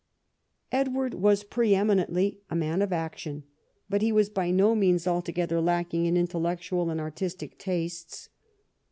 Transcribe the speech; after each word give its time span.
Edward 0.71 1.13
was 1.13 1.43
pre 1.43 1.75
eminently 1.75 2.39
a 2.49 2.55
man 2.55 2.81
of 2.81 2.91
action, 2.91 3.43
but 3.87 4.01
he 4.01 4.11
was 4.11 4.29
by 4.29 4.49
no 4.49 4.73
means 4.73 5.05
altogether 5.07 5.61
lacking 5.61 6.07
in 6.07 6.17
intellectual 6.17 6.89
and 6.89 6.99
artistic 6.99 7.59
tastes. 7.59 8.27